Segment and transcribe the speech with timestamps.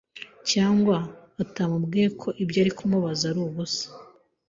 [0.51, 0.97] cyangwa
[1.43, 3.85] atamubwiye ko ibyo ari kumubaza ari ubusa